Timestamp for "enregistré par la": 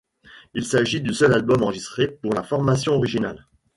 1.61-2.41